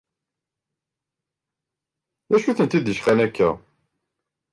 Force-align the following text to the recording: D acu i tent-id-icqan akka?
D 2.31 2.31
acu 2.35 2.47
i 2.49 2.53
tent-id-icqan 2.57 3.19
akka? 3.25 3.49